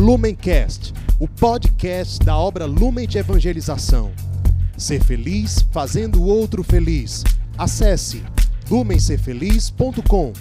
[0.00, 4.10] Lumencast, o podcast da obra Lumen de Evangelização.
[4.74, 7.22] Ser feliz fazendo o outro feliz.
[7.58, 8.22] Acesse
[8.70, 10.32] lumencerfeliz.com.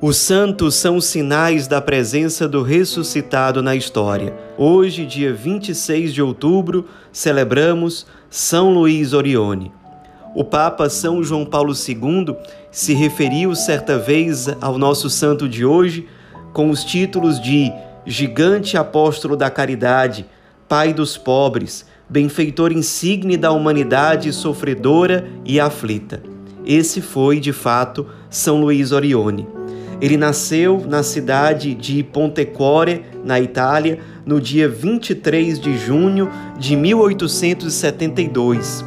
[0.00, 4.32] Os santos são sinais da presença do ressuscitado na história.
[4.56, 8.06] Hoje, dia 26 de outubro, celebramos
[8.38, 9.72] São Luís Orione.
[10.34, 12.36] O Papa São João Paulo II
[12.70, 16.06] se referiu certa vez ao nosso santo de hoje
[16.52, 17.72] com os títulos de
[18.04, 20.26] Gigante Apóstolo da Caridade,
[20.68, 26.22] Pai dos Pobres, Benfeitor insigne da humanidade sofredora e aflita.
[26.62, 29.55] Esse foi, de fato, São Luís Orione.
[30.00, 38.84] Ele nasceu na cidade de Pontecore, na Itália, no dia 23 de junho de 1872.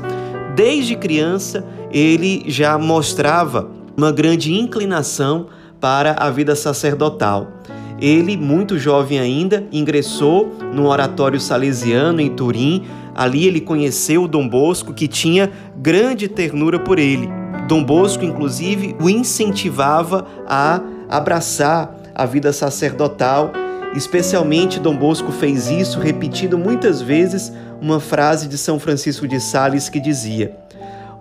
[0.56, 5.48] Desde criança, ele já mostrava uma grande inclinação
[5.80, 7.54] para a vida sacerdotal.
[8.02, 12.84] Ele, muito jovem ainda, ingressou no oratório salesiano em Turim.
[13.16, 17.39] Ali ele conheceu Dom Bosco, que tinha grande ternura por ele.
[17.70, 23.52] Dom Bosco, inclusive, o incentivava a abraçar a vida sacerdotal.
[23.96, 29.88] Especialmente Dom Bosco fez isso repetindo muitas vezes uma frase de São Francisco de Sales
[29.88, 30.58] que dizia: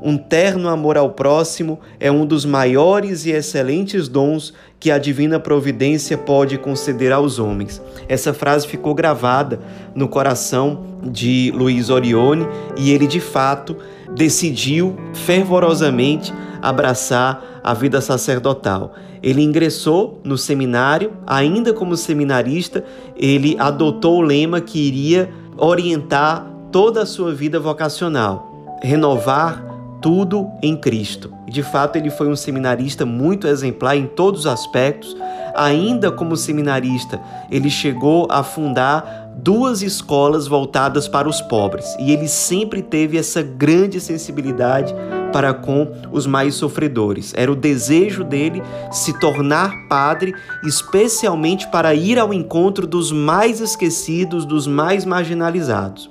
[0.00, 5.38] Um terno amor ao próximo é um dos maiores e excelentes dons que a divina
[5.38, 7.82] providência pode conceder aos homens.
[8.08, 9.60] Essa frase ficou gravada
[9.94, 13.76] no coração de Luiz Orione e ele de fato
[14.18, 18.92] decidiu fervorosamente abraçar a vida sacerdotal.
[19.22, 22.84] Ele ingressou no seminário, ainda como seminarista,
[23.16, 29.64] ele adotou o lema que iria orientar toda a sua vida vocacional: renovar
[30.00, 31.32] tudo em Cristo.
[31.48, 35.16] De fato, ele foi um seminarista muito exemplar em todos os aspectos.
[35.54, 42.26] Ainda como seminarista, ele chegou a fundar duas escolas voltadas para os pobres e ele
[42.26, 44.94] sempre teve essa grande sensibilidade
[45.32, 47.32] para com os mais sofredores.
[47.36, 50.34] Era o desejo dele se tornar padre,
[50.64, 56.08] especialmente para ir ao encontro dos mais esquecidos, dos mais marginalizados.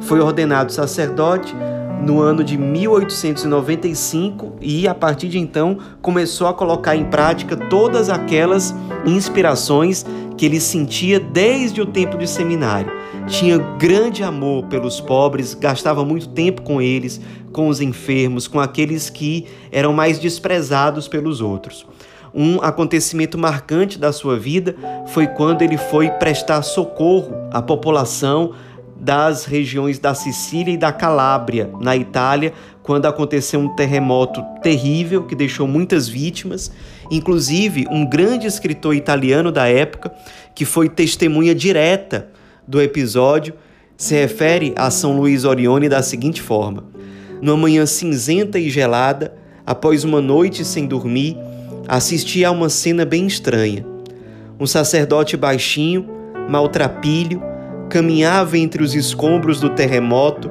[0.00, 1.54] Foi ordenado sacerdote
[2.02, 8.08] no ano de 1895 e a partir de então começou a colocar em prática todas
[8.08, 8.74] aquelas
[9.04, 10.06] inspirações
[10.36, 12.90] que ele sentia desde o tempo de seminário.
[13.26, 17.20] Tinha grande amor pelos pobres, gastava muito tempo com eles,
[17.52, 21.86] com os enfermos, com aqueles que eram mais desprezados pelos outros.
[22.32, 24.76] Um acontecimento marcante da sua vida
[25.08, 28.52] foi quando ele foi prestar socorro à população
[29.00, 32.52] das regiões da Sicília e da Calábria, na Itália,
[32.82, 36.70] quando aconteceu um terremoto terrível que deixou muitas vítimas,
[37.10, 40.12] inclusive um grande escritor italiano da época,
[40.54, 42.28] que foi testemunha direta
[42.68, 43.54] do episódio,
[43.96, 46.84] se refere a São Luís Orione da seguinte forma:
[47.40, 49.34] Numa manhã cinzenta e gelada,
[49.66, 51.38] após uma noite sem dormir,
[51.88, 53.84] assisti a uma cena bem estranha.
[54.58, 56.06] Um sacerdote baixinho,
[56.48, 57.49] maltrapilho,
[57.90, 60.50] caminhava entre os escombros do terremoto,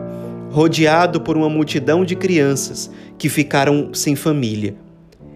[0.52, 4.76] rodeado por uma multidão de crianças que ficaram sem família.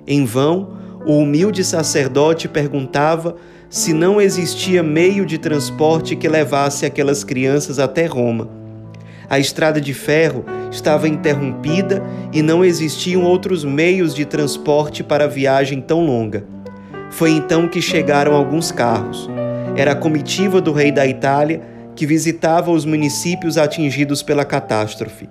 [0.06, 3.36] Em vão, o humilde sacerdote perguntava
[3.70, 8.50] se não existia meio de transporte que levasse aquelas crianças até Roma.
[9.30, 15.28] A estrada de ferro estava interrompida e não existiam outros meios de transporte para a
[15.28, 16.46] viagem tão longa.
[17.10, 19.30] Foi então que chegaram alguns carros.
[19.76, 25.30] Era a comitiva do rei da Itália que visitava os municípios atingidos pela catástrofe.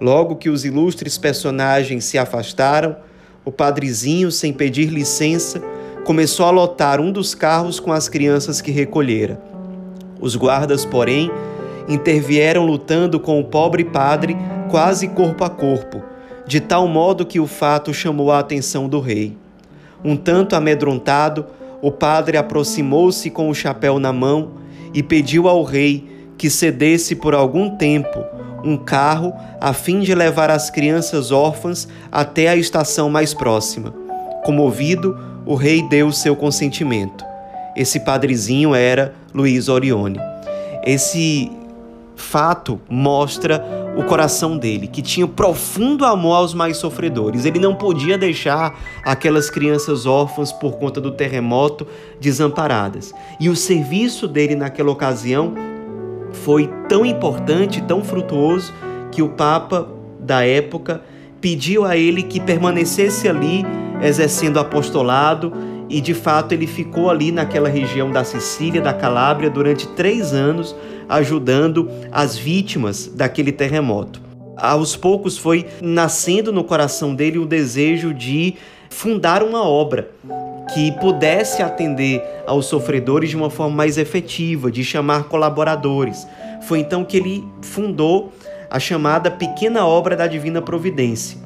[0.00, 2.96] Logo que os ilustres personagens se afastaram,
[3.44, 5.60] o padrezinho, sem pedir licença,
[6.04, 9.40] começou a lotar um dos carros com as crianças que recolhera.
[10.20, 11.30] Os guardas, porém,
[11.88, 14.36] intervieram lutando com o pobre padre
[14.70, 16.02] quase corpo a corpo,
[16.46, 19.36] de tal modo que o fato chamou a atenção do rei.
[20.04, 21.46] Um tanto amedrontado,
[21.82, 24.52] o padre aproximou-se com o chapéu na mão
[24.92, 28.24] e pediu ao rei que cedesse por algum tempo
[28.64, 33.94] um carro a fim de levar as crianças órfãs até a estação mais próxima.
[34.44, 37.24] Comovido, o rei deu seu consentimento.
[37.76, 40.18] Esse padrezinho era Luiz Orione.
[40.84, 41.50] Esse
[42.16, 43.64] fato mostra
[43.96, 47.44] o coração dele, que tinha profundo amor aos mais sofredores.
[47.44, 51.86] Ele não podia deixar aquelas crianças órfãs por conta do terremoto
[52.20, 53.12] desamparadas.
[53.38, 55.54] E o serviço dele naquela ocasião
[56.32, 58.72] foi tão importante, tão frutuoso,
[59.10, 59.88] que o Papa
[60.20, 61.02] da época
[61.40, 63.64] pediu a ele que permanecesse ali
[64.02, 65.52] exercendo apostolado
[65.90, 70.74] e de fato ele ficou ali naquela região da Sicília, da Calábria, durante três anos,
[71.08, 74.22] ajudando as vítimas daquele terremoto.
[74.56, 78.54] Aos poucos foi nascendo no coração dele o desejo de
[78.88, 80.10] fundar uma obra
[80.72, 86.26] que pudesse atender aos sofredores de uma forma mais efetiva, de chamar colaboradores.
[86.62, 88.32] Foi então que ele fundou
[88.70, 91.38] a chamada Pequena Obra da Divina Providência,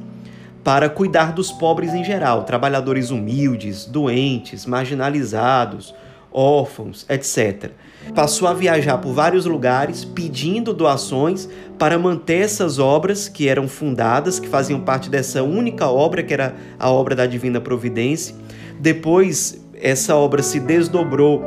[0.64, 5.94] para cuidar dos pobres em geral, trabalhadores humildes, doentes, marginalizados,
[6.32, 7.70] órfãos, etc.
[8.14, 14.40] Passou a viajar por vários lugares pedindo doações para manter essas obras que eram fundadas,
[14.40, 18.34] que faziam parte dessa única obra, que era a obra da Divina Providência.
[18.80, 21.44] Depois, essa obra se desdobrou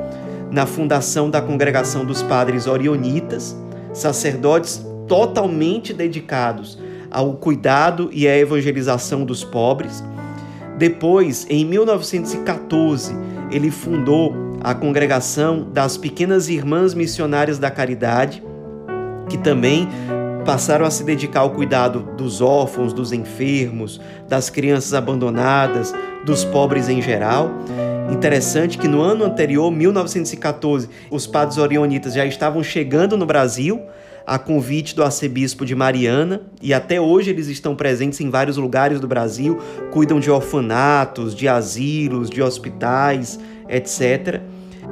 [0.51, 3.57] na fundação da Congregação dos Padres Orionitas,
[3.93, 6.77] sacerdotes totalmente dedicados
[7.11, 10.03] ao cuidado e à evangelização dos pobres.
[10.77, 13.15] Depois, em 1914,
[13.51, 14.33] ele fundou
[14.63, 18.43] a congregação das Pequenas Irmãs Missionárias da Caridade,
[19.29, 19.87] que também
[20.45, 23.99] passaram a se dedicar ao cuidado dos órfãos, dos enfermos,
[24.29, 25.93] das crianças abandonadas,
[26.25, 27.51] dos pobres em geral.
[28.11, 33.81] Interessante que no ano anterior, 1914, os padres orionitas já estavam chegando no Brasil
[34.27, 38.99] a convite do arcebispo de Mariana e até hoje eles estão presentes em vários lugares
[38.99, 39.57] do Brasil,
[39.89, 43.39] cuidam de orfanatos, de asilos, de hospitais,
[43.69, 44.41] etc.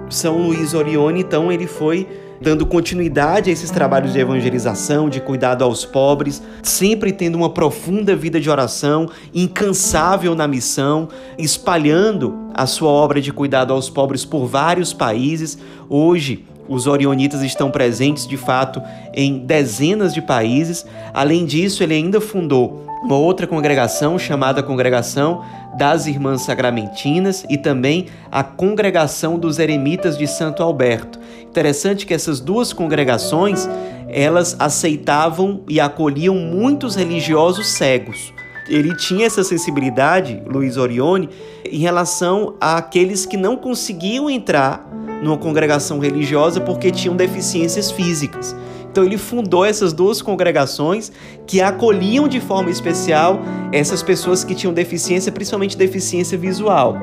[0.10, 2.08] São Luís Orione, então, ele foi
[2.42, 8.16] dando continuidade a esses trabalhos de evangelização, de cuidado aos pobres, sempre tendo uma profunda
[8.16, 14.46] vida de oração, incansável na missão, espalhando a sua obra de cuidado aos pobres por
[14.46, 15.58] vários países.
[15.90, 18.82] Hoje, os orionitas estão presentes de fato
[19.14, 20.86] em dezenas de países.
[21.14, 25.44] Além disso, ele ainda fundou uma outra congregação chamada Congregação
[25.78, 31.20] das Irmãs Sacramentinas e também a Congregação dos Eremitas de Santo Alberto.
[31.44, 33.70] Interessante que essas duas congregações,
[34.08, 38.34] elas aceitavam e acolhiam muitos religiosos cegos.
[38.68, 41.30] Ele tinha essa sensibilidade, Luiz Orione,
[41.64, 44.90] em relação àqueles que não conseguiam entrar
[45.22, 48.56] numa congregação religiosa porque tinham deficiências físicas.
[48.96, 51.12] Então ele fundou essas duas congregações
[51.46, 53.42] que acolhiam de forma especial
[53.74, 56.98] essas pessoas que tinham deficiência, principalmente deficiência visual,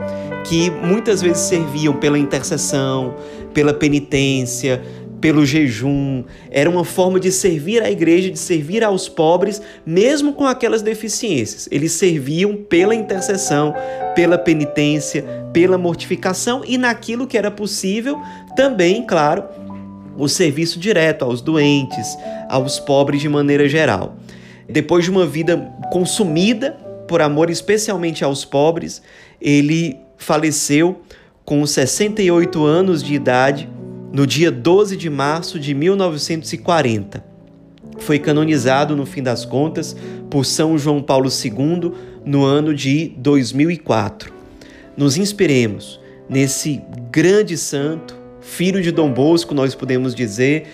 [0.44, 3.14] que muitas vezes serviam pela intercessão,
[3.52, 4.82] pela penitência,
[5.22, 10.44] pelo jejum, era uma forma de servir à igreja, de servir aos pobres, mesmo com
[10.44, 11.68] aquelas deficiências.
[11.70, 13.72] Eles serviam pela intercessão,
[14.16, 18.20] pela penitência, pela mortificação e naquilo que era possível,
[18.56, 19.44] também, claro,
[20.18, 24.16] o serviço direto aos doentes, aos pobres de maneira geral.
[24.68, 25.56] Depois de uma vida
[25.92, 26.72] consumida
[27.06, 29.00] por amor especialmente aos pobres,
[29.40, 31.00] ele faleceu
[31.44, 33.68] com 68 anos de idade
[34.12, 37.24] no dia 12 de março de 1940.
[37.98, 39.96] Foi canonizado, no fim das contas,
[40.28, 41.92] por São João Paulo II
[42.24, 44.32] no ano de 2004.
[44.96, 45.98] Nos inspiremos
[46.28, 50.66] nesse grande santo, filho de Dom Bosco, nós podemos dizer,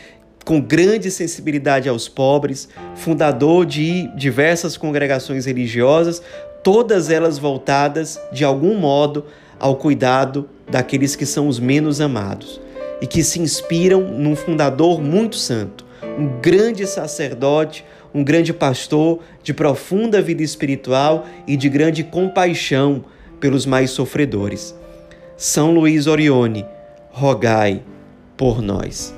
[0.44, 6.20] com grande sensibilidade aos pobres, fundador de diversas congregações religiosas,
[6.64, 9.26] todas elas voltadas, de algum modo,
[9.60, 12.60] ao cuidado daqueles que são os menos amados
[13.00, 15.84] e que se inspiram num fundador muito santo,
[16.18, 23.04] um grande sacerdote, um grande pastor de profunda vida espiritual e de grande compaixão
[23.38, 24.74] pelos mais sofredores.
[25.36, 26.64] São Luís Orione,
[27.10, 27.82] rogai
[28.36, 29.17] por nós.